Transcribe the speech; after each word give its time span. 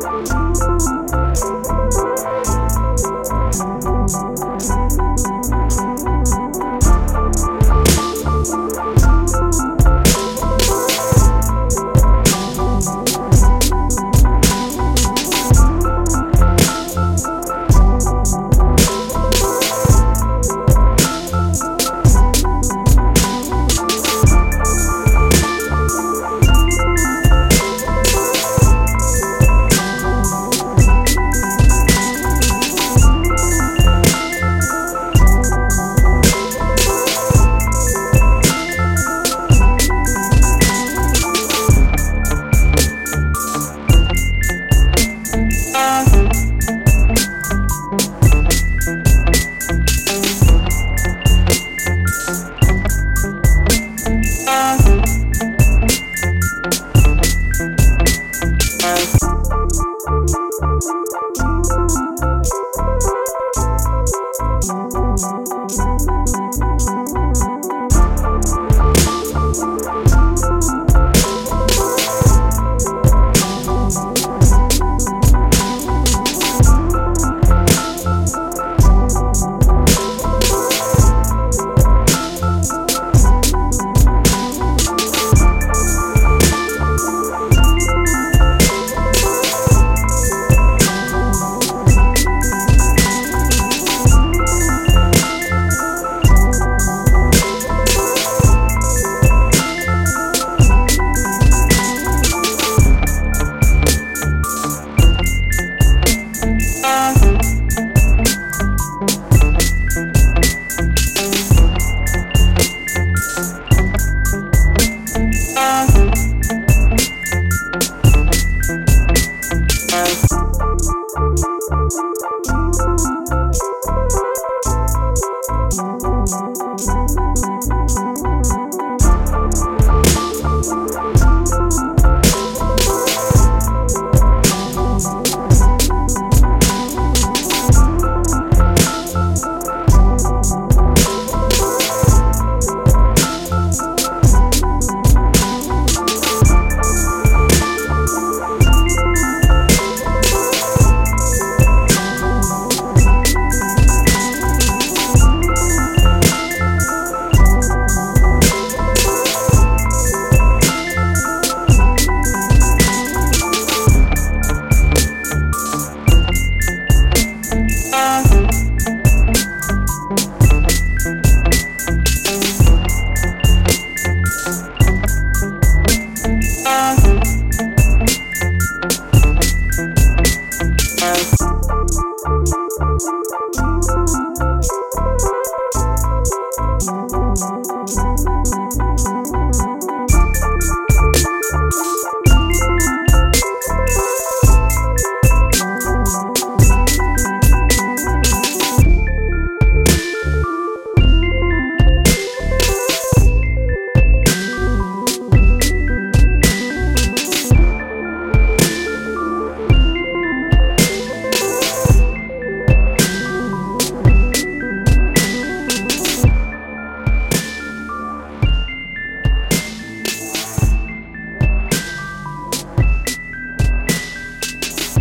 Bye. 0.00 0.37